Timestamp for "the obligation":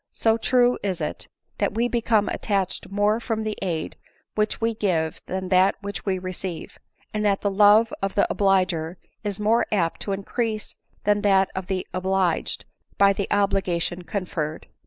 13.13-14.01